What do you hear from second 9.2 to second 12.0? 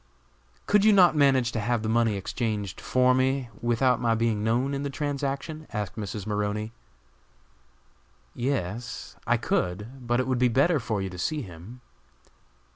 I could, but it would be better for you to see him."